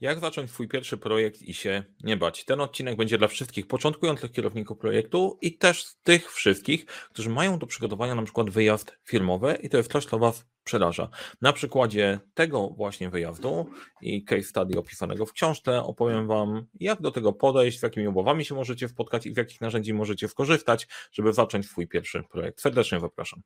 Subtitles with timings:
[0.00, 2.44] Jak zacząć Twój pierwszy projekt i się nie bać?
[2.44, 7.66] Ten odcinek będzie dla wszystkich początkujących kierowników projektu i też tych wszystkich, którzy mają do
[7.66, 11.08] przygotowania na przykład wyjazd firmowy i to jest coś, co Was przeraża.
[11.40, 13.66] Na przykładzie tego właśnie wyjazdu
[14.00, 18.44] i case study opisanego w książce opowiem Wam, jak do tego podejść, z jakimi obawami
[18.44, 22.60] się możecie spotkać i w jakich narzędzi możecie skorzystać, żeby zacząć swój pierwszy projekt.
[22.60, 23.42] Serdecznie zapraszam.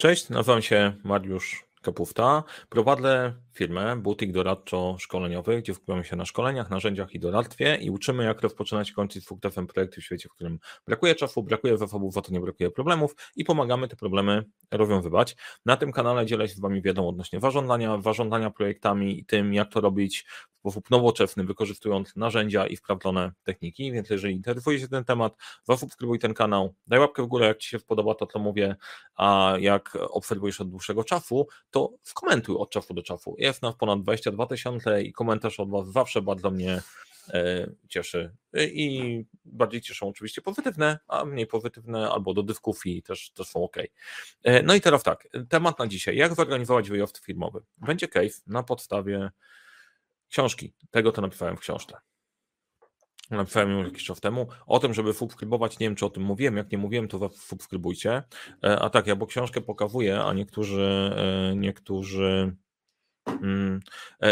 [0.00, 2.44] Cześć, nazywam się Mariusz Kapufta.
[2.68, 8.42] Prowadzę firmę Butik Doradczo-Szkoleniowy, gdzie skupiamy się na szkoleniach, narzędziach i doradztwie i uczymy, jak
[8.42, 12.32] rozpoczynać i kończyć sukcesem projekty w świecie, w którym brakuje czasu, brakuje zasobów, za to
[12.32, 15.36] nie brakuje problemów i pomagamy te problemy rozwiązywać.
[15.66, 19.72] Na tym kanale dzielę się z Wami wiedzą odnośnie warządzania, warządzania projektami i tym, jak
[19.72, 20.24] to robić
[20.58, 26.18] w sposób nowoczesny, wykorzystując narzędzia i sprawdzone techniki, więc jeżeli interesuje się ten temat, zasubskrybuj
[26.18, 28.76] ten kanał, daj łapkę w górę, jak Ci się spodoba to, co mówię,
[29.16, 33.34] a jak obserwujesz od dłuższego czasu, to skomentuj od czasu do czasu.
[33.48, 36.82] Jest nas ponad 22 tysiące i komentarz od Was zawsze bardzo mnie
[37.28, 38.34] e, cieszy.
[38.54, 43.76] I bardziej cieszą oczywiście pozytywne, a mniej pozytywne albo do dyskusji też, też są ok.
[44.44, 46.16] E, no i teraz tak, temat na dzisiaj.
[46.16, 47.60] Jak zorganizować wyjazd firmowy?
[47.78, 49.30] Będzie case na podstawie
[50.28, 50.72] książki.
[50.90, 51.96] Tego to napisałem w książce.
[53.30, 54.48] Napisałem ją jakiś czas temu.
[54.66, 56.56] O tym, żeby subskrybować, nie wiem czy o tym mówiłem.
[56.56, 58.22] Jak nie mówiłem, to subskrybujcie.
[58.64, 61.12] E, a tak, ja bo książkę pokazuję, a niektórzy,
[61.56, 62.67] niektórzy e,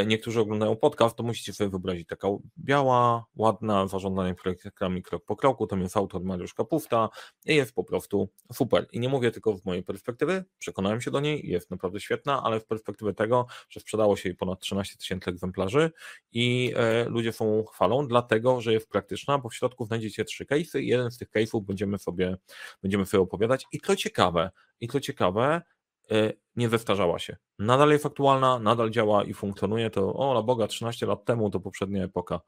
[0.06, 5.66] niektórzy oglądają podcast, to musicie sobie wyobrazić taka biała, ładna, zarządzanie projektami krok po kroku,
[5.66, 7.08] to jest autor Mariusz Kapufta
[7.47, 8.86] i jest po prostu super.
[8.92, 12.61] I nie mówię tylko z mojej perspektywy, przekonałem się do niej, jest naprawdę świetna, ale
[12.61, 15.91] z perspektywy tego, że sprzedało się jej ponad 13 tysięcy egzemplarzy
[16.33, 20.80] i e, ludzie są chwalą, dlatego, że jest praktyczna, bo w środku znajdziecie trzy case'y
[20.80, 22.36] i jeden z tych case'ów będziemy sobie,
[22.83, 25.62] będziemy sobie opowiadać i to ciekawe, i to ciekawe,
[26.11, 27.37] E, nie zestarzała się.
[27.59, 29.91] Nadal jest aktualna, nadal działa i funkcjonuje.
[29.91, 32.41] To, o la Boga, 13 lat temu to poprzednia epoka.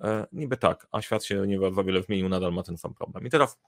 [0.00, 3.26] E, niby tak, a świat się nie za wiele zmienił, nadal ma ten sam problem.
[3.26, 3.58] I teraz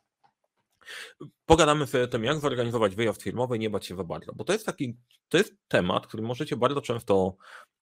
[1.46, 4.44] pogadamy sobie o tym, jak zorganizować wyjazd firmowy i nie bać się za bardzo, bo
[4.44, 4.96] to jest taki,
[5.28, 7.36] to jest temat, który możecie bardzo często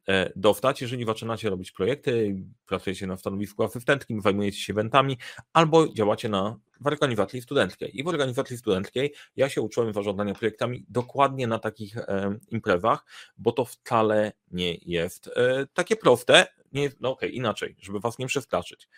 [0.09, 2.37] E, dostać, jeżeli zaczynacie robić projekty,
[2.67, 5.19] pracujecie na stanowisku asystentkim, zajmujecie się eventami,
[5.53, 7.99] albo działacie na, w organizacji studenckiej.
[7.99, 13.05] I w organizacji studenckiej ja się uczyłem zarządzania projektami dokładnie na takich e, imprezach,
[13.39, 16.47] bo to wcale nie jest e, takie proste.
[16.72, 18.89] Nie, no okej, okay, inaczej, żeby was nie przestraszyć.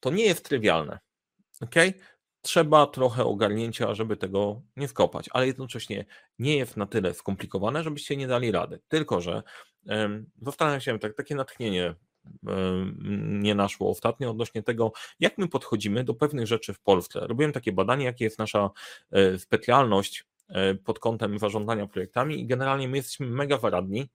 [0.00, 0.98] To nie jest trywialne.
[1.60, 1.94] Okay?
[2.42, 6.04] Trzeba trochę ogarnięcia, żeby tego nie skopać, ale jednocześnie
[6.38, 8.80] nie jest na tyle skomplikowane, żebyście nie dali rady.
[8.88, 9.42] Tylko, że
[10.42, 11.94] zastanawiam się, tak, takie natchnienie
[13.28, 17.20] nie naszło ostatnio odnośnie tego, jak my podchodzimy do pewnych rzeczy w Polsce.
[17.20, 18.70] Robiłem takie badanie, jakie jest nasza
[19.10, 24.08] e, specjalność e, pod kątem zarządzania projektami i generalnie my jesteśmy mega zaradni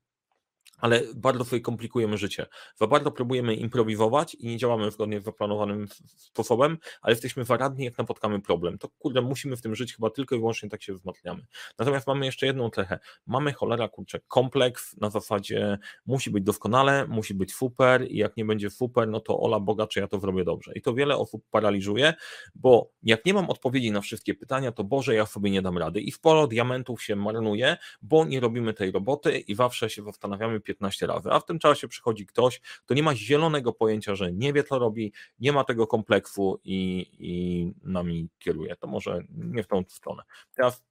[0.77, 2.45] ale bardzo sobie komplikujemy życie.
[2.75, 7.97] Za bardzo próbujemy improwizować i nie działamy zgodnie z zaplanowanym sposobem, ale jesteśmy zaradni, jak
[7.97, 8.77] napotkamy problem.
[8.77, 11.45] To kurde, musimy w tym żyć chyba tylko i wyłącznie tak się wzmacniamy.
[11.79, 12.99] Natomiast mamy jeszcze jedną cechę.
[13.25, 18.45] Mamy cholera, kurczę, kompleks na zasadzie musi być doskonale, musi być super i jak nie
[18.45, 20.71] będzie super, no to ola Boga, czy ja to zrobię dobrze.
[20.75, 22.13] I to wiele osób paraliżuje,
[22.55, 26.01] bo jak nie mam odpowiedzi na wszystkie pytania, to Boże, ja sobie nie dam rady.
[26.01, 31.07] I sporo diamentów się marnuje, bo nie robimy tej roboty i zawsze się zastanawiamy, 15
[31.07, 34.63] razy, a w tym czasie przychodzi ktoś, kto nie ma zielonego pojęcia, że nie wie,
[34.63, 38.75] co robi, nie ma tego kompleksu i, i nami kieruje.
[38.75, 40.23] To może nie w tą stronę.
[40.55, 40.83] Teraz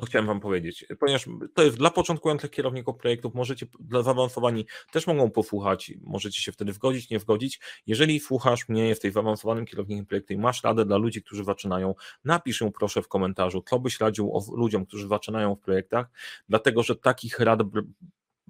[0.00, 5.06] to chciałem Wam powiedzieć, ponieważ to jest dla początkujących kierowników projektów, możecie, dla zaawansowani też
[5.06, 7.60] mogą posłuchać, możecie się wtedy wgodzić, nie wgodzić.
[7.86, 12.60] Jeżeli słuchasz mnie, jesteś zaawansowanym kierownikiem projektu i masz radę dla ludzi, którzy zaczynają, napisz
[12.60, 16.06] ją proszę w komentarzu, co byś radził ludziom, którzy zaczynają w projektach,
[16.48, 17.60] dlatego że takich rad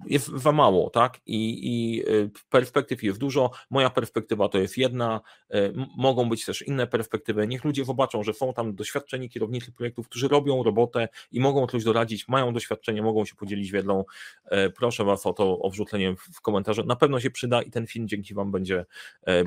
[0.05, 1.19] jest za mało, tak?
[1.25, 3.51] I, I y, perspektyw jest dużo.
[3.69, 5.21] Moja perspektywa to jest jedna,
[5.55, 7.47] y, mogą być też inne perspektywy.
[7.47, 11.83] Niech ludzie zobaczą, że są tam doświadczeni kierownicy projektów, którzy robią robotę i mogą coś
[11.83, 14.03] doradzić, mają doświadczenie, mogą się podzielić wiedzą.
[14.45, 16.83] Y, proszę Was o to, o wrzucenie w komentarze.
[16.83, 18.85] Na pewno się przyda i ten film dzięki Wam będzie,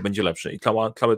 [0.02, 0.52] będzie lepszy.
[0.52, 1.16] I cała, całe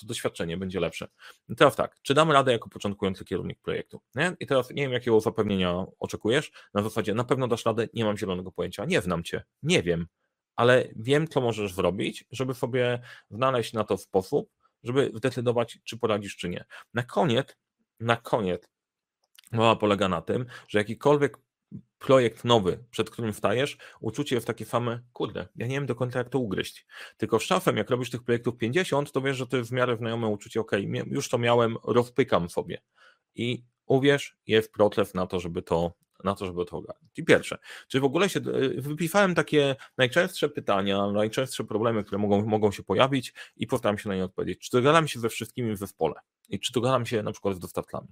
[0.00, 1.08] to doświadczenie będzie lepsze.
[1.48, 4.00] I teraz tak, czy damy radę jako początkujący kierownik projektu?
[4.14, 4.36] Nie?
[4.40, 6.52] I teraz nie wiem, jakiego zapewnienia oczekujesz.
[6.74, 10.06] Na zasadzie na pewno dasz radę, nie mam zielonego pojęcia, nie znam cię, nie wiem,
[10.56, 13.00] ale wiem, co możesz zrobić, żeby sobie
[13.30, 14.50] znaleźć na to sposób,
[14.82, 16.64] żeby zdecydować, czy poradzisz, czy nie.
[16.94, 17.56] Na koniec,
[18.00, 18.68] na koniec,
[19.52, 21.38] mowa polega na tym, że jakikolwiek
[21.98, 26.18] projekt nowy, przed którym stajesz, uczucie jest takie same, kurde, ja nie wiem do końca
[26.18, 26.86] jak to ugryźć.
[27.16, 29.96] Tylko z czasem, jak robisz tych projektów 50, to wiesz, że to jest w miarę
[29.96, 30.72] znajome uczucie, ok,
[31.06, 32.80] już to miałem, rozpykam sobie.
[33.34, 35.92] I Uwierz, jest proces na to, żeby to
[36.24, 37.18] na to, żeby to ogarnąć.
[37.18, 37.58] I pierwsze,
[37.88, 42.82] czy w ogóle się, y, wypisałem takie najczęstsze pytania, najczęstsze problemy, które mogą, mogą się
[42.82, 44.58] pojawić i postaram się na nie odpowiedzieć.
[44.58, 46.14] Czy dogadam się we wszystkim w zespole?
[46.48, 48.08] I czy dogadam się na przykład z dostawcami?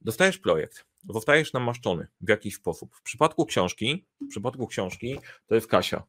[0.00, 2.96] Dostajesz projekt, zostajesz namaszczony w jakiś sposób.
[2.96, 6.02] W przypadku książki, w przypadku książki to jest Kasia.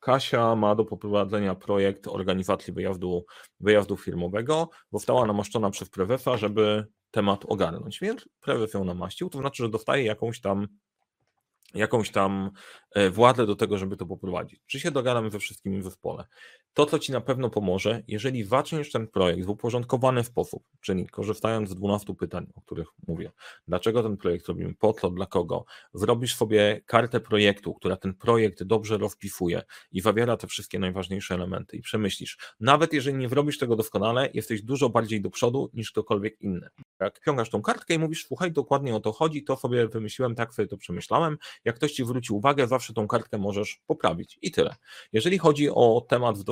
[0.00, 3.24] Kasia ma do poprowadzenia projekt organizacji wyjazdu,
[3.60, 4.70] wyjazdu firmowego.
[4.92, 8.00] Została namaszczona przez prezesa, żeby temat ogarnąć.
[8.00, 10.68] Więc prezes ją namaścił, to znaczy, że dostaje jakąś tam
[11.74, 12.50] jakąś tam
[12.94, 14.60] e, władzę do tego, żeby to poprowadzić.
[14.66, 16.24] Czy się dogadamy ze wszystkimi w zespole?
[16.74, 21.70] To, co Ci na pewno pomoże, jeżeli zaczniesz ten projekt w uporządkowany sposób, czyli korzystając
[21.70, 23.30] z 12 pytań, o których mówię,
[23.68, 25.64] dlaczego ten projekt robimy, po co, dla kogo,
[25.94, 31.76] zrobisz sobie kartę projektu, która ten projekt dobrze rozpisuje i zawiera te wszystkie najważniejsze elementy
[31.76, 32.38] i przemyślisz.
[32.60, 36.68] Nawet jeżeli nie zrobisz tego doskonale, jesteś dużo bardziej do przodu niż ktokolwiek inny.
[37.00, 40.54] Jak ciągasz tą kartkę i mówisz, słuchaj, dokładnie o to chodzi, to sobie wymyśliłem, tak
[40.54, 44.76] sobie to przemyślałem, jak ktoś Ci zwróci uwagę, zawsze tą kartkę możesz poprawić i tyle.
[45.12, 46.44] Jeżeli chodzi o temat z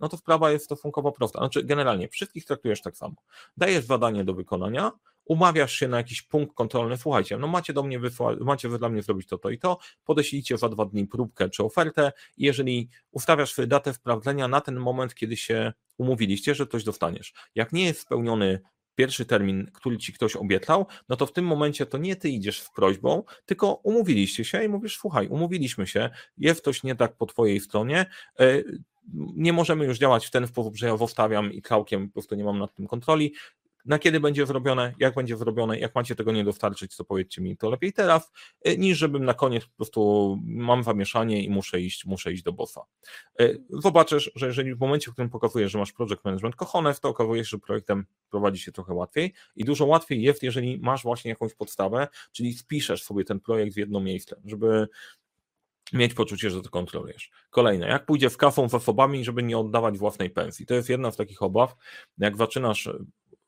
[0.00, 1.38] no to sprawa jest stosunkowo prosta.
[1.38, 3.14] Znaczy, generalnie wszystkich traktujesz tak samo.
[3.56, 4.92] Dajesz zadanie do wykonania,
[5.24, 8.00] umawiasz się na jakiś punkt kontrolny, słuchajcie, no macie do mnie
[8.40, 12.12] macie dla mnie zrobić to, to i to, podeślijcie za dwa dni próbkę czy ofertę
[12.36, 17.32] i jeżeli ustawiasz datę sprawdzenia na ten moment, kiedy się umówiliście, że coś dostaniesz.
[17.54, 18.60] Jak nie jest spełniony
[18.94, 22.60] pierwszy termin, który ci ktoś obiecał, no to w tym momencie to nie ty idziesz
[22.60, 27.26] z prośbą, tylko umówiliście się i mówisz, słuchaj, umówiliśmy się, jest coś nie tak po
[27.26, 28.06] twojej stronie,
[28.40, 28.62] e,
[29.14, 32.44] nie możemy już działać w ten sposób, że ja zostawiam i całkiem po prostu nie
[32.44, 33.34] mam nad tym kontroli,
[33.84, 37.56] na kiedy będzie zrobione, jak będzie zrobione, jak macie tego nie dostarczyć, to powiedzcie mi
[37.56, 38.32] to lepiej teraz,
[38.68, 42.52] y, niż żebym na koniec po prostu mam zamieszanie i muszę iść, muszę iść do
[42.52, 42.80] bossa.
[43.40, 47.08] Y, zobaczysz, że jeżeli w momencie, w którym pokazujesz, że masz project management kochones, to
[47.08, 51.28] okazuje się, że projektem prowadzi się trochę łatwiej i dużo łatwiej jest, jeżeli masz właśnie
[51.28, 54.88] jakąś podstawę, czyli spiszesz sobie ten projekt w jedno miejsce, żeby
[55.92, 57.30] mieć poczucie, że to kontrolujesz.
[57.50, 60.66] Kolejne, jak pójdzie w kafą z osobami, żeby nie oddawać własnej pensji.
[60.66, 61.74] To jest jedna z takich obaw.
[62.18, 62.88] Jak zaczynasz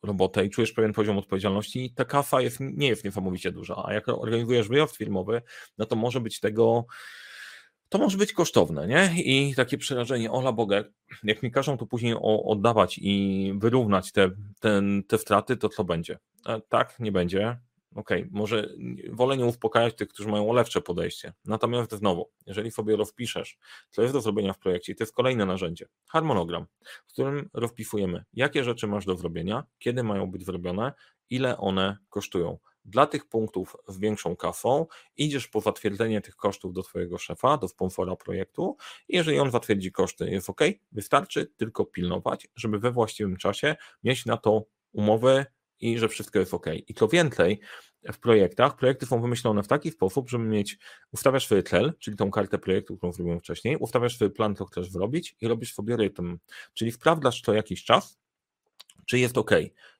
[0.05, 4.09] robotę i czujesz pewien poziom odpowiedzialności, ta kafa jest, nie jest niesamowicie duża, a jak
[4.09, 5.43] organizujesz wyjazd firmowy,
[5.79, 6.87] no to może być tego,
[7.89, 9.11] to może być kosztowne, nie?
[9.17, 10.85] I takie przerażenie, ola Boga,
[11.25, 14.31] jak mi każą to później oddawać i wyrównać te,
[14.61, 16.19] ten, te straty, to co będzie?
[16.45, 17.59] A tak, nie będzie
[17.95, 18.69] okej, okay, może
[19.11, 21.33] wolę nie uspokajać tych, którzy mają lepsze podejście.
[21.45, 23.59] Natomiast znowu, jeżeli sobie rozpiszesz,
[23.91, 26.67] co jest do zrobienia w projekcie, to jest kolejne narzędzie, harmonogram,
[27.07, 30.93] w którym rozpisujemy, jakie rzeczy masz do zrobienia, kiedy mają być zrobione,
[31.31, 32.59] ile one kosztują.
[32.85, 34.87] Dla tych punktów z większą kasą
[35.17, 38.77] idziesz po zatwierdzenie tych kosztów do Twojego szefa, do sponsora projektu
[39.09, 40.61] i jeżeli on zatwierdzi koszty, jest ok,
[40.93, 45.47] wystarczy tylko pilnować, żeby we właściwym czasie mieć na to umowę
[45.81, 46.67] i że wszystko jest ok.
[46.89, 47.61] I co więcej,
[48.13, 50.79] w projektach, projekty są wymyślone w taki sposób, żeby mieć,
[51.13, 54.91] ustawiasz swój cel, czyli tą kartę projektu, którą zrobiłem wcześniej, ustawiasz swój plan, co chcesz
[54.91, 56.39] zrobić i robisz sobie rytm,
[56.75, 58.19] czyli sprawdzasz to jakiś czas,
[59.07, 59.51] czy jest ok.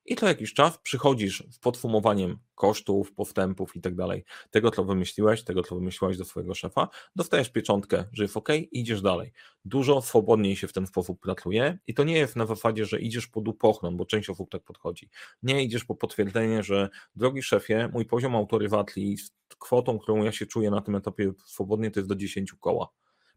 [0.07, 5.45] I co jakiś czas przychodzisz z podsumowaniem kosztów, postępów i tak dalej, tego co wymyśliłeś,
[5.45, 9.33] tego co wymyśliłeś do swojego szefa, dostajesz pieczątkę, że jest ok idziesz dalej.
[9.65, 13.27] Dużo swobodniej się w ten sposób pracuje i to nie jest na zasadzie, że idziesz
[13.27, 15.09] po dupochron, bo część osób tak podchodzi.
[15.43, 20.47] Nie idziesz po potwierdzenie, że drogi szefie, mój poziom autoryzacji z kwotą, którą ja się
[20.47, 22.89] czuję na tym etapie swobodnie, to jest do 10 koła.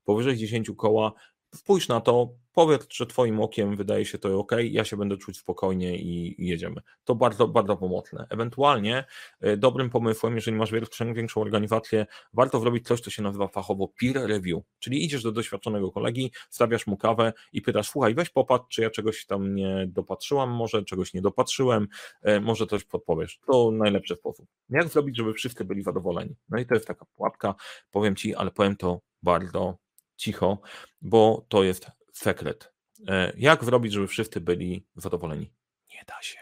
[0.04, 1.14] Powyżej 10 koła
[1.56, 5.38] Spójrz na to, powiedz, że Twoim okiem wydaje się to ok, ja się będę czuć
[5.38, 6.82] spokojnie i, jedziemy.
[7.04, 8.27] To bardzo, bardzo pomocne.
[8.30, 9.06] Ewentualnie
[9.46, 13.88] y, dobrym pomysłem, jeżeli masz większą, większą organizację, warto zrobić coś, co się nazywa fachowo
[13.88, 18.66] peer review, czyli idziesz do doświadczonego kolegi, stawiasz mu kawę i pytasz, słuchaj, weź popatrz,
[18.70, 21.88] czy ja czegoś tam nie dopatrzyłam, może czegoś nie dopatrzyłem,
[22.27, 23.39] y, może coś podpowiesz.
[23.48, 24.46] To najlepszy sposób.
[24.70, 26.36] Jak zrobić, żeby wszyscy byli zadowoleni?
[26.50, 27.56] No i to jest taka pułapka,
[27.92, 29.87] powiem Ci, ale powiem to bardzo
[30.18, 30.60] cicho,
[31.02, 32.74] bo to jest sekret.
[33.08, 35.54] E, jak zrobić, żeby wszyscy byli zadowoleni?
[35.94, 36.40] Nie da się.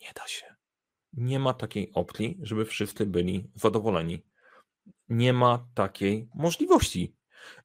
[0.00, 0.54] Nie da się.
[1.12, 4.22] Nie ma takiej opcji, żeby wszyscy byli zadowoleni.
[5.08, 7.16] Nie ma takiej możliwości.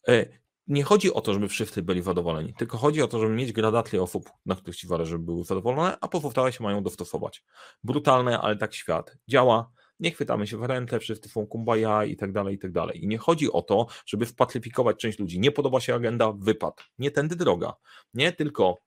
[0.08, 0.26] E,
[0.68, 4.04] nie chodzi o to, żeby wszyscy byli zadowoleni, tylko chodzi o to, żeby mieć gradację
[4.04, 7.44] osób, na których ci zależy, żeby były zadowolone, a pozostałe się mają dostosować.
[7.84, 9.72] Brutalne, ale tak świat działa
[10.04, 13.04] nie chwytamy się w ręce, wszyscy są kumbaya i tak dalej, i tak dalej.
[13.04, 15.40] I nie chodzi o to, żeby wpatryfikować część ludzi.
[15.40, 16.84] Nie podoba się agenda, wypad.
[16.98, 17.74] Nie tędy droga.
[18.14, 18.78] Nie tylko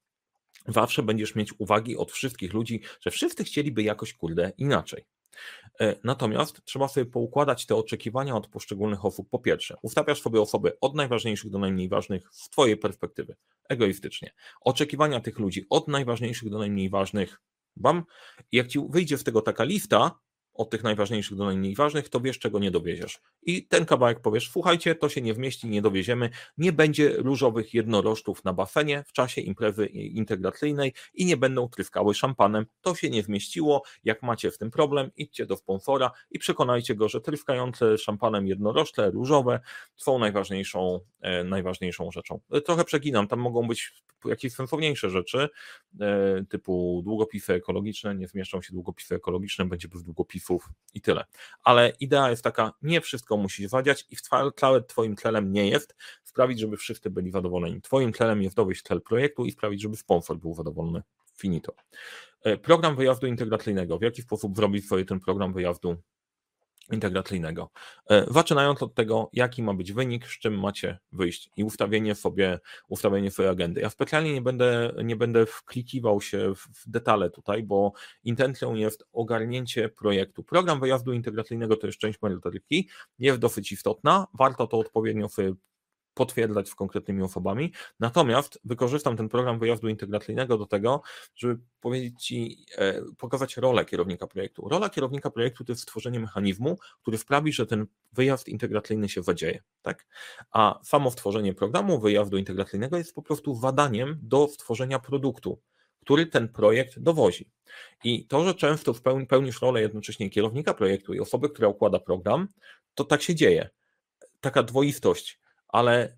[0.69, 5.05] zawsze będziesz mieć uwagi od wszystkich ludzi, że wszyscy chcieliby jakoś, kurde, inaczej.
[5.81, 9.31] E, natomiast trzeba sobie poukładać te oczekiwania od poszczególnych osób.
[9.31, 13.37] Po pierwsze, ustawiasz sobie osoby od najważniejszych do najmniej ważnych z Twojej perspektywy,
[13.69, 14.33] egoistycznie.
[14.61, 17.41] Oczekiwania tych ludzi od najważniejszych do najmniej ważnych
[17.77, 18.05] bam,
[18.53, 20.19] jak ci wyjdzie z tego taka lista,
[20.57, 23.21] od tych najważniejszych do najmniej ważnych, to wiesz, czego nie dowieziesz.
[23.43, 28.45] I ten kawałek powiesz, słuchajcie, to się nie wmieści, nie dowieziemy, nie będzie różowych jednorożców
[28.45, 32.67] na basenie w czasie imprezy integracyjnej i nie będą tryskały szampanem.
[32.81, 33.83] To się nie wmieściło.
[34.05, 39.11] Jak macie w tym problem, idźcie do sponsora i przekonajcie go, że tryskające szampanem jednorożce
[39.11, 39.61] różowe
[39.97, 42.41] są najważniejszą, e, najważniejszą rzeczą.
[42.51, 43.93] E, trochę przeginam, tam mogą być
[44.25, 45.49] jakieś sensowniejsze rzeczy,
[46.01, 50.03] e, typu długopisy ekologiczne, nie zmieszczą się długopisy ekologiczne, będzie bez
[50.47, 51.25] długopisów i tyle.
[51.63, 56.61] Ale idea jest taka, nie wszystko musi zadziać i wcale twoim celem nie jest sprawić,
[56.61, 57.83] żeby wszyscy byli zadowoleni.
[57.83, 61.03] Twoim celem jest dowieść cel projektu i sprawić, żeby sponsor był zadowolony.
[61.39, 61.75] Finito.
[62.45, 63.99] E, program wyjazdu integracyjnego.
[63.99, 65.97] W jaki sposób zrobić sobie ten program wyjazdu
[66.93, 67.71] integracyjnego.
[68.11, 72.59] E, zaczynając od tego, jaki ma być wynik, z czym macie wyjść i ustawienie sobie,
[72.89, 73.81] ustawienie swojej agendy.
[73.81, 77.93] Ja specjalnie nie będę, nie będę wklikiwał się w detale tutaj, bo
[78.25, 80.45] intencją jest ogarnięcie projektu.
[80.45, 82.89] Program wyjazdu integracyjnego to jest część merytoryki,
[83.19, 85.53] jest dosyć istotna, warto to odpowiednio sobie
[86.17, 87.73] potwierdzać z konkretnymi osobami.
[88.01, 91.03] Natomiast wykorzystam ten program wyjazdu integracyjnego do tego,
[91.35, 94.69] żeby powiedzieć Ci, e, pokazać rolę kierownika projektu.
[94.69, 99.63] Rola kierownika projektu to jest stworzenie mechanizmu, który sprawi, że ten wyjazd integracyjny się zadzieje.
[99.83, 100.07] Tak?
[100.51, 105.61] A samo stworzenie programu wyjazdu integracyjnego jest po prostu zadaniem do stworzenia produktu
[106.01, 107.51] który ten projekt dowozi.
[108.05, 108.95] I to, że często
[109.29, 112.49] pełnisz rolę jednocześnie kierownika projektu i osoby, która układa program,
[112.95, 113.71] to tak się dzieje.
[114.41, 115.41] Taka dwoistość
[115.77, 116.17] ale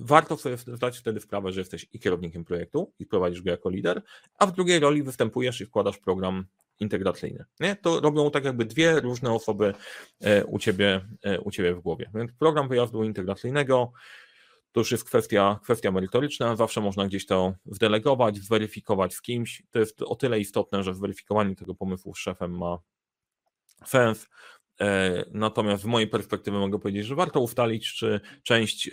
[0.00, 4.02] warto sobie zdać wtedy sprawę, że jesteś i kierownikiem projektu i prowadzisz go jako lider,
[4.38, 6.44] a w drugiej roli występujesz i wkładasz program
[6.80, 7.44] integracyjny.
[7.60, 7.76] Nie?
[7.76, 9.74] To robią tak jakby dwie różne osoby
[10.20, 12.10] e, u ciebie, e, u ciebie w głowie.
[12.14, 13.92] Więc program wyjazdu integracyjnego
[14.72, 19.62] to już jest kwestia, kwestia merytoryczna, zawsze można gdzieś to wdelegować, zweryfikować z kimś.
[19.70, 22.78] To jest o tyle istotne, że zweryfikowanie tego pomysłu z szefem ma
[23.86, 24.28] sens,
[25.30, 28.90] natomiast z mojej perspektywy mogę powiedzieć, że warto ustalić, czy część e,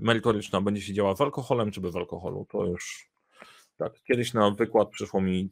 [0.00, 2.46] merytoryczna będzie się działa z alkoholem, czy bez alkoholu.
[2.50, 3.10] To już
[3.76, 4.02] tak.
[4.02, 5.50] Kiedyś na wykład przyszło mi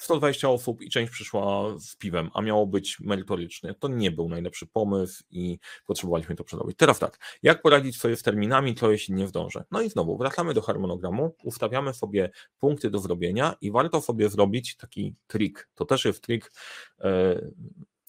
[0.00, 3.74] 120 osób i część przyszła z piwem, a miało być merytorycznie.
[3.74, 6.76] To nie był najlepszy pomysł i potrzebowaliśmy to przerobić.
[6.76, 9.64] Teraz tak, jak poradzić sobie z terminami, to jeśli nie zdążę?
[9.70, 14.76] No i znowu wracamy do harmonogramu, ustawiamy sobie punkty do zrobienia i warto sobie zrobić
[14.76, 15.68] taki trik.
[15.74, 16.52] To też jest trik
[17.00, 17.40] e,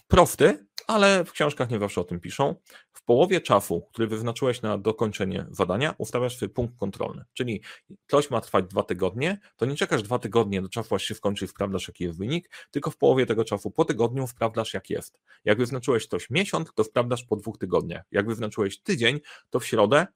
[0.08, 2.56] prosty, ale w książkach nie zawsze o tym piszą.
[2.94, 7.26] W połowie czasu, który wyznaczyłeś na dokończenie zadania, ustawiasz swój punkt kontrolny.
[7.34, 7.62] Czyli
[8.08, 11.46] coś ma trwać dwa tygodnie, to nie czekasz dwa tygodnie do czasu, aż się skończy
[11.46, 15.20] i sprawdzasz, jaki jest wynik, tylko w połowie tego czasu, po tygodniu sprawdzasz, jak jest.
[15.46, 18.04] Jak wyznaczyłeś coś miesiąc, to sprawdzasz po dwóch tygodniach.
[18.12, 19.20] Jak wyznaczyłeś tydzień,
[19.50, 20.08] to w środę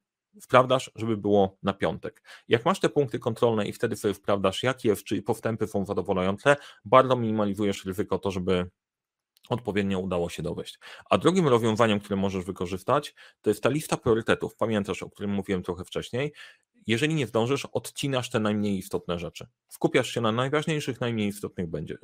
[0.41, 2.23] sprawdzasz, żeby było na piątek.
[2.47, 6.55] Jak masz te punkty kontrolne i wtedy sobie sprawdzasz, jakie jest, czy postępy są zadowalające,
[6.85, 8.69] bardzo minimalizujesz ryzyko to, żeby
[9.49, 10.79] odpowiednio udało się dowieść.
[11.09, 14.55] A drugim rozwiązaniem, które możesz wykorzystać, to jest ta lista priorytetów.
[14.55, 16.33] Pamiętasz, o którym mówiłem trochę wcześniej.
[16.87, 19.47] Jeżeli nie zdążysz, odcinasz te najmniej istotne rzeczy.
[19.67, 21.97] Skupiasz się na najważniejszych, najmniej istotnych będzie.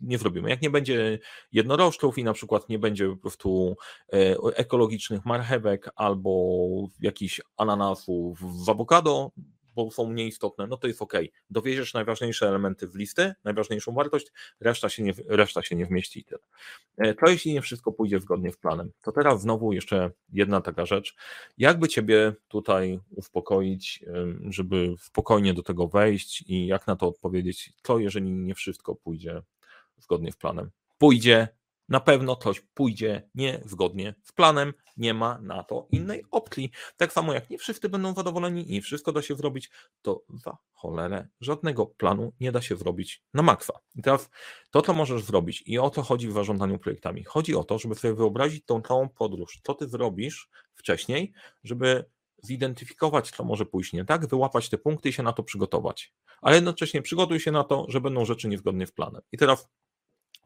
[0.00, 0.50] Nie zrobimy.
[0.50, 1.18] Jak nie będzie
[1.52, 3.76] jednorożców i na przykład nie będzie po prostu
[4.12, 6.58] e, ekologicznych marchewek albo
[7.00, 9.30] jakichś ananasów w awokado,
[9.74, 11.12] bo są mniej istotne, no to jest ok.
[11.50, 16.24] Dowieziesz najważniejsze elementy w listy, najważniejszą wartość, reszta się nie, reszta się nie wmieści i
[16.24, 16.40] tyle.
[16.98, 18.92] E, to jeśli nie wszystko pójdzie zgodnie z planem.
[19.02, 21.16] To teraz znowu jeszcze jedna taka rzecz.
[21.58, 24.04] Jakby Ciebie tutaj uspokoić,
[24.48, 29.42] żeby spokojnie do tego wejść i jak na to odpowiedzieć, co jeżeli nie wszystko pójdzie
[29.98, 30.70] zgodnie z planem?
[30.98, 31.48] Pójdzie
[31.88, 36.70] na pewno coś pójdzie niezgodnie z planem, nie ma na to innej opcji.
[36.96, 39.70] Tak samo jak nie wszyscy będą zadowoleni i wszystko da się zrobić,
[40.02, 43.72] to za cholerę żadnego planu nie da się zrobić na maksa.
[43.94, 44.30] I teraz
[44.70, 47.24] to, co możesz zrobić i o to chodzi w zarządzaniu projektami.
[47.24, 51.32] Chodzi o to, żeby sobie wyobrazić tą całą podróż, co ty zrobisz wcześniej,
[51.64, 52.04] żeby
[52.42, 56.14] zidentyfikować, co może pójść nie tak, wyłapać te punkty i się na to przygotować.
[56.42, 59.22] Ale jednocześnie przygotuj się na to, że będą rzeczy niezgodnie z planem.
[59.32, 59.68] I teraz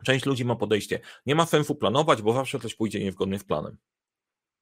[0.05, 3.77] Część ludzi ma podejście, nie ma sensu planować, bo zawsze coś pójdzie niezgodnie z planem.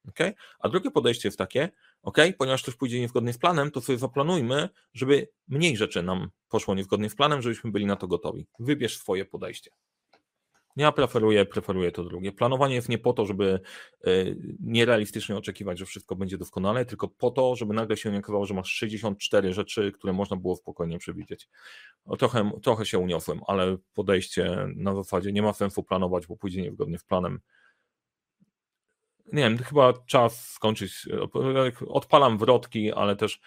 [0.09, 0.33] Okay?
[0.59, 1.69] A drugie podejście jest takie,
[2.01, 6.75] ok, ponieważ coś pójdzie niezgodnie z planem, to sobie zaplanujmy, żeby mniej rzeczy nam poszło
[6.75, 8.47] niezgodnie z planem, żebyśmy byli na to gotowi.
[8.59, 9.71] Wybierz swoje podejście.
[10.77, 12.31] Ja preferuję, preferuję to drugie.
[12.31, 13.59] Planowanie jest nie po to, żeby
[14.03, 14.09] e,
[14.59, 18.53] nierealistycznie oczekiwać, że wszystko będzie doskonale, tylko po to, żeby nagle się nie okazało, że
[18.53, 21.49] masz 64 rzeczy, które można było spokojnie przewidzieć.
[22.19, 26.97] Trochę, trochę się uniosłem, ale podejście na zasadzie nie ma sensu planować, bo pójdzie niezgodnie
[26.97, 27.39] z planem.
[29.33, 31.09] Nie wiem, chyba czas skończyć.
[31.87, 33.39] Odpalam wrotki, ale też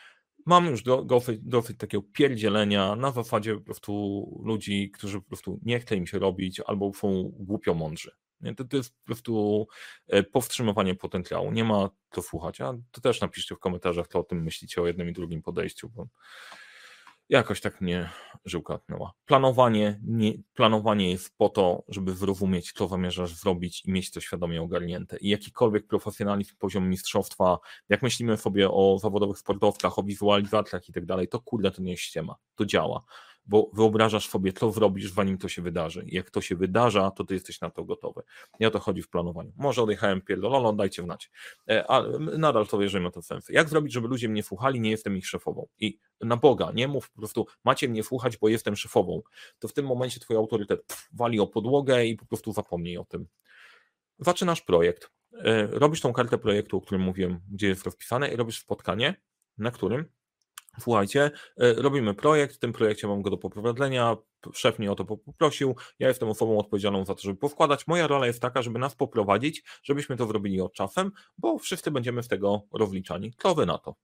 [0.47, 5.61] mam już do, dosyć, dosyć takiego pierdzielenia na zasadzie po prostu ludzi, którzy po prostu
[5.63, 8.11] nie chce im się robić albo są głupio mądrzy.
[8.41, 8.55] Nie?
[8.55, 9.67] To, to jest po prostu
[10.09, 11.53] e, powstrzymywanie potencjału.
[11.53, 12.61] Nie ma co słuchać.
[12.61, 15.89] A to też napiszcie w komentarzach, co o tym myślicie, o jednym i drugim podejściu,
[15.89, 16.07] bo
[17.31, 18.11] jakoś tak mnie
[18.45, 18.79] żyłka.
[19.27, 24.63] Planowanie, nie, planowanie jest po to, żeby zrozumieć, co zamierzasz zrobić i mieć to świadomie
[24.63, 25.17] ogarnięte.
[25.17, 27.59] I jakikolwiek profesjonalizm poziom mistrzostwa,
[27.89, 31.91] jak myślimy sobie o zawodowych sportowcach, o wizualizacjach i tak dalej, to kurde, to nie
[31.91, 33.05] jest ściema, to działa
[33.51, 36.05] bo wyobrażasz sobie, co zrobisz, zanim to się wydarzy.
[36.07, 38.23] Jak to się wydarza, to ty jesteś na to gotowy.
[38.61, 39.53] I o to chodzi w planowaniu.
[39.57, 41.31] Może odjechałem pierdolono, dajcie wnać.
[41.89, 43.49] Ale nadal to wierzymy to sens.
[43.49, 45.69] Jak zrobić, żeby ludzie mnie słuchali, nie jestem ich szefową.
[45.79, 49.23] I na Boga, nie mów po prostu, macie mnie słuchać, bo jestem szefową.
[49.59, 53.05] To w tym momencie twój autorytet pff, wali o podłogę i po prostu zapomnij o
[53.05, 53.27] tym.
[54.19, 55.11] Zaczynasz projekt.
[55.45, 59.15] E, robisz tą kartę projektu, o którym mówiłem, gdzie jest rozpisane i robisz spotkanie,
[59.59, 60.05] na którym
[60.81, 64.17] Słuchajcie, e, robimy projekt, w tym projekcie mam go do poprowadzenia,
[64.55, 67.87] szef mnie o to poprosił, ja jestem osobą odpowiedzialną za to, żeby powkładać.
[67.87, 72.23] Moja rola jest taka, żeby nas poprowadzić, żebyśmy to zrobili od czasem, bo wszyscy będziemy
[72.23, 73.33] z tego rozliczani.
[73.39, 73.95] Co wy na to?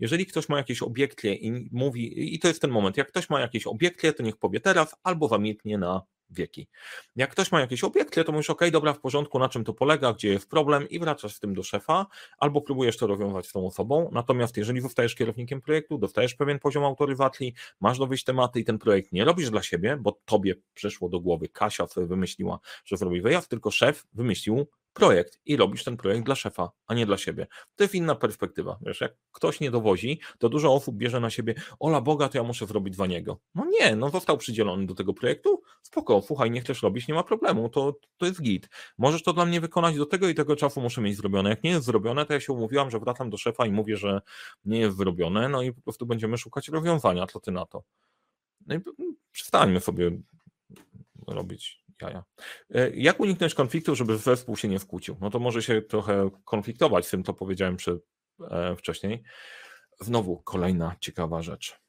[0.00, 3.40] Jeżeli ktoś ma jakieś obiekty i mówi, i to jest ten moment, jak ktoś ma
[3.40, 6.02] jakieś obiekty, to niech powie teraz albo zamilknie na
[6.34, 6.68] wieki.
[7.16, 10.12] Jak ktoś ma jakieś obiekty, to mówisz, ok, dobra, w porządku, na czym to polega,
[10.12, 12.06] gdzie jest problem i wracasz z tym do szefa,
[12.38, 16.84] albo próbujesz to rozwiązać z tą osobą, natomiast jeżeli zostajesz kierownikiem projektu, dostajesz pewien poziom
[16.84, 21.20] autoryzacji, masz dowieść tematy i ten projekt nie robisz dla siebie, bo tobie przeszło do
[21.20, 26.26] głowy, Kasia sobie wymyśliła, że zrobi wyjazd, tylko szef wymyślił projekt i robisz ten projekt
[26.26, 27.46] dla szefa, a nie dla siebie.
[27.76, 28.78] To jest inna perspektywa.
[28.80, 32.44] Wiesz, jak ktoś nie dowozi, to dużo osób bierze na siebie, ola Boga, to ja
[32.44, 33.40] muszę zrobić dla niego.
[33.54, 37.22] No nie, no został przydzielony do tego projektu, spoko, słuchaj, nie chcesz robić, nie ma
[37.22, 38.68] problemu, to, to jest git.
[38.98, 41.50] Możesz to dla mnie wykonać do tego i tego czasu muszę mieć zrobione.
[41.50, 44.20] Jak nie jest zrobione, to ja się umówiłam, że wracam do szefa i mówię, że
[44.64, 47.82] nie jest zrobione, no i po prostu będziemy szukać rozwiązania, co ty na to.
[48.66, 48.80] No i
[49.32, 50.10] przestańmy sobie
[51.26, 51.83] robić
[52.74, 55.16] E, jak uniknąć konfliktu, żeby zespół się nie wkłócił?
[55.20, 58.00] No to może się trochę konfliktować z tym, co powiedziałem przy,
[58.50, 59.22] e, wcześniej.
[60.00, 61.80] Znowu kolejna ciekawa rzecz.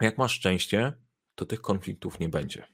[0.00, 0.92] Jak masz szczęście,
[1.34, 2.66] to tych konfliktów nie będzie.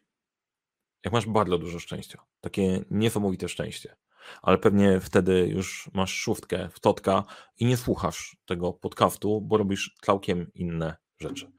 [1.05, 3.96] Jak masz bardzo dużo szczęścia, takie niesamowite szczęście,
[4.42, 7.25] ale pewnie wtedy już masz szóstkę w totka
[7.59, 11.53] i nie słuchasz tego podcastu, bo robisz całkiem inne rzeczy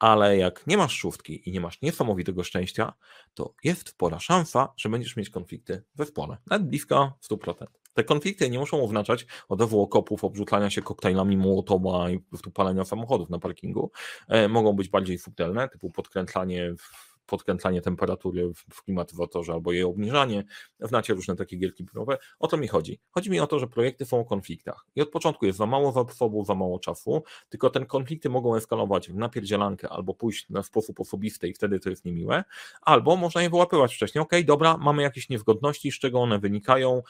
[0.00, 2.92] ale jak nie masz szóstki i nie masz niesamowitego szczęścia,
[3.34, 7.66] to jest spora szansa, że będziesz mieć konflikty we zespole, nawet blisko 100%.
[7.94, 12.20] Te konflikty nie muszą oznaczać odewu okopów, obrzucania się koktajlami Mołotowa i
[12.54, 13.90] palenia samochodów na parkingu.
[14.28, 20.44] E, mogą być bardziej subtelne, typu podkręcanie w podkręcanie temperatury w klimatyzatorze albo jej obniżanie.
[20.80, 22.18] Znacie różne takie gierki biurowe.
[22.38, 23.00] O to mi chodzi.
[23.10, 25.92] Chodzi mi o to, że projekty są o konfliktach i od początku jest za mało
[25.92, 31.00] zasobów, za mało czasu, tylko te konflikty mogą eskalować w napierdzielankę albo pójść na sposób
[31.00, 32.44] osobisty i wtedy to jest niemiłe,
[32.82, 34.22] albo można je wyłapywać wcześniej.
[34.22, 37.02] Ok, dobra, mamy jakieś niezgodności, z czego one wynikają,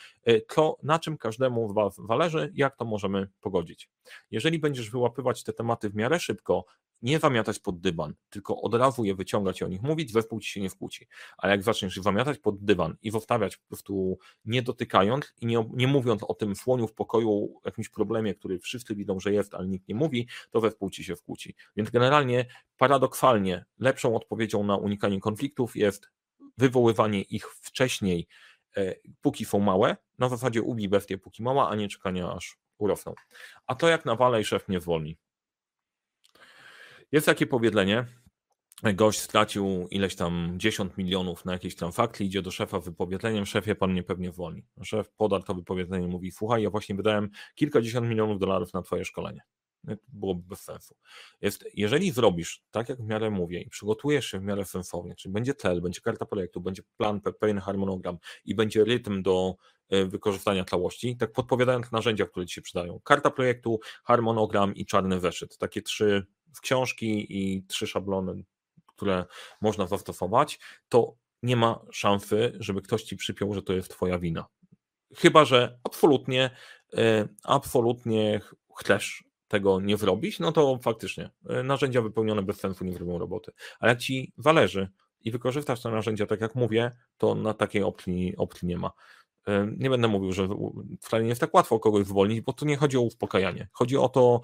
[0.54, 3.88] to y, na czym każdemu z Was zależy, jak to możemy pogodzić.
[4.30, 6.64] Jeżeli będziesz wyłapywać te tematy w miarę szybko,
[7.02, 10.50] nie zamiatać pod dywan, tylko od razu je wyciągać i o nich mówić, zespół ci
[10.50, 11.08] się nie wkłóci.
[11.38, 15.86] Ale jak zaczniesz zamiatać pod dywan i zostawiać po prostu nie dotykając i nie, nie
[15.86, 19.88] mówiąc o tym słoniu w pokoju, jakimś problemie, który wszyscy widzą, że jest, ale nikt
[19.88, 21.54] nie mówi, to zespół ci się wkłóci.
[21.76, 26.10] Więc generalnie paradoksalnie lepszą odpowiedzią na unikanie konfliktów jest
[26.58, 28.26] wywoływanie ich wcześniej,
[28.76, 33.14] e, póki są małe, na zasadzie ubij bestie póki mała, a nie czekania aż urosną.
[33.66, 35.16] A to jak nawalej szef nie zwolni.
[37.12, 38.06] Jest takie powiedzenie,
[38.94, 43.92] gość stracił ileś tam 10 milionów na jakiejś transakcji, idzie do szefa wypowiedzeniem, szefie, pan
[43.92, 44.64] mnie pewnie zwolni.
[44.82, 49.40] Szef podarł to wypowiedzenie mówi, słuchaj, ja właśnie wydałem kilkadziesiąt milionów dolarów na twoje szkolenie.
[50.08, 50.94] Byłoby bez sensu.
[51.40, 55.32] Jest, jeżeli zrobisz tak, jak w miarę mówię i przygotujesz się w miarę sensownie, czyli
[55.32, 59.54] będzie cel, będzie karta projektu, będzie plan, pewien harmonogram i będzie rytm do
[59.88, 63.00] e, wykorzystania całości, tak podpowiadając narzędzia, które Ci się przydają.
[63.04, 65.58] Karta projektu, harmonogram i czarny zeszyt.
[65.58, 68.44] Takie trzy w książki i trzy szablony,
[68.86, 69.24] które
[69.60, 70.58] można zastosować,
[70.88, 74.46] to nie ma szansy, żeby ktoś ci przypiął, że to jest twoja wina.
[75.16, 76.50] Chyba, że absolutnie,
[76.96, 78.40] e, absolutnie
[78.78, 83.52] chcesz tego nie zrobić, no to faktycznie e, narzędzia wypełnione bez sensu nie zrobią roboty.
[83.80, 84.88] Ale jak ci zależy
[85.20, 88.90] i wykorzystasz te narzędzia tak jak mówię, to na takiej opcji, opcji nie ma.
[89.48, 90.48] E, nie będę mówił, że
[91.00, 93.68] wcale nie jest tak łatwo kogoś zwolnić, bo tu nie chodzi o uspokajanie.
[93.72, 94.40] Chodzi o to,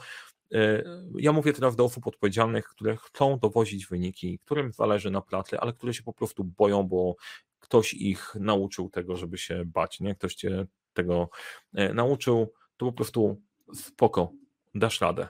[1.18, 5.72] ja mówię teraz do osób odpowiedzialnych, które chcą dowozić wyniki, którym zależy na pracy, ale
[5.72, 7.16] które się po prostu boją, bo
[7.58, 10.14] ktoś ich nauczył tego, żeby się bać, nie?
[10.14, 11.28] Ktoś cię tego
[11.74, 13.42] e, nauczył, to po prostu
[13.74, 14.32] spoko,
[14.74, 15.28] dasz radę.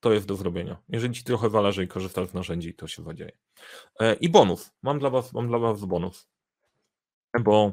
[0.00, 0.82] to jest do zrobienia.
[0.88, 3.32] Jeżeli ci trochę zależy i korzystasz z narzędzi, to się zadzieje.
[4.00, 4.70] E, I bonus.
[4.82, 6.28] Mam dla was, mam dla was bonus.
[7.40, 7.72] Bo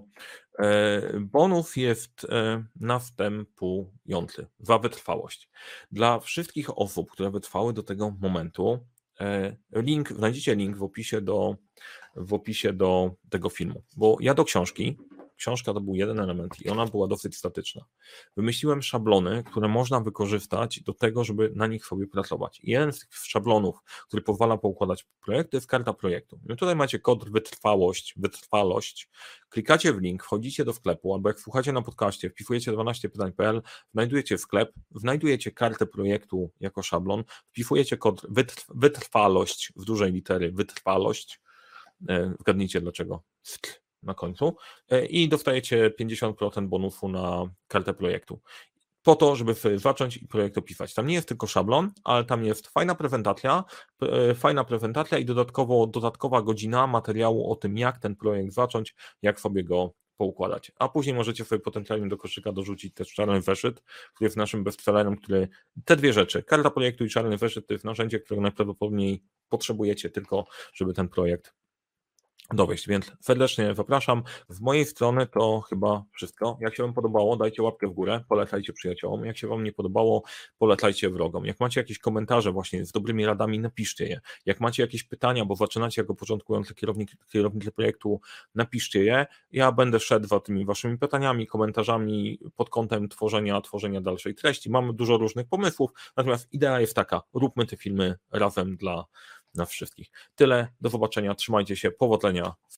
[0.59, 4.47] e, bonus jest e, następujący.
[4.59, 5.49] Za wytrwałość.
[5.91, 8.79] Dla wszystkich osób, które wytrwały do tego momentu,
[9.71, 11.55] link, znajdziecie link w opisie do,
[12.15, 13.83] w opisie do tego filmu.
[13.97, 14.97] Bo ja do książki
[15.35, 17.85] książka to był jeden element i ona była dosyć statyczna.
[18.37, 22.59] Wymyśliłem szablony, które można wykorzystać do tego, żeby na nich sobie pracować.
[22.63, 23.75] I jeden z tych szablonów,
[24.07, 26.39] który pozwala poukładać projekt, to jest karta projektu.
[26.45, 29.09] No tutaj macie kod wytrwałość, wytrwalość.
[29.49, 33.61] Klikacie w link, wchodzicie do sklepu, albo jak słuchacie na podcaście, wpisujecie 12pytań.pl,
[33.93, 38.21] znajdujecie sklep, znajdujecie kartę projektu jako szablon, wpisujecie kod
[38.69, 41.41] wytrwalość w dużej litery, wytrwalość.
[42.09, 43.23] E, zgadnijcie dlaczego
[44.05, 44.55] na końcu
[44.89, 48.41] e, i dostajecie 50% bonusu na kartę projektu.
[49.03, 50.93] Po to, żeby zacząć projekt opisać.
[50.93, 53.63] Tam nie jest tylko szablon, ale tam jest fajna prezentacja,
[54.01, 59.39] e, fajna prezentacja i dodatkowo dodatkowa godzina materiału o tym, jak ten projekt zacząć, jak
[59.39, 60.71] sobie go poukładać.
[60.79, 63.81] A później możecie sobie potencjalnie do koszyka dorzucić też czarny weszyt,
[64.13, 65.47] który jest naszym bestsellerem, który
[65.85, 70.45] te dwie rzeczy, karta projektu i czarny weszyt, to jest narzędzie, którego najprawdopodobniej potrzebujecie tylko,
[70.73, 71.53] żeby ten projekt
[72.53, 74.23] dowieść, więc serdecznie zapraszam.
[74.49, 76.57] Z mojej strony to chyba wszystko.
[76.61, 79.25] Jak się Wam podobało, dajcie łapkę w górę, polecajcie przyjaciołom.
[79.25, 80.23] Jak się Wam nie podobało,
[80.57, 81.45] polecajcie wrogom.
[81.45, 84.21] Jak macie jakieś komentarze właśnie z dobrymi radami, napiszcie je.
[84.45, 88.21] Jak macie jakieś pytania, bo zaczynacie jako początkujący kierownik, kierownik projektu,
[88.55, 89.25] napiszcie je.
[89.51, 94.69] Ja będę szedł za tymi Waszymi pytaniami, komentarzami pod kątem tworzenia, tworzenia dalszej treści.
[94.69, 99.05] Mamy dużo różnych pomysłów, natomiast idea jest taka, róbmy te filmy razem dla
[99.55, 100.11] nas wszystkich.
[100.35, 102.53] Tyle, do zobaczenia, trzymajcie się, powodzenia